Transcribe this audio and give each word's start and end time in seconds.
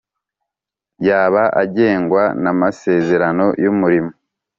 yaba 1.07 1.43
agengwa 1.61 2.23
na 2.43 2.51
masezerano 2.59 3.45
y’umurimo 3.63 4.11